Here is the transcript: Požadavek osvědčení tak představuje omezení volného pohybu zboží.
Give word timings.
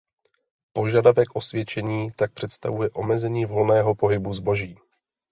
Požadavek 0.73 1.35
osvědčení 1.35 2.11
tak 2.11 2.31
představuje 2.33 2.89
omezení 2.89 3.45
volného 3.45 3.95
pohybu 3.95 4.33
zboží. 4.33 4.75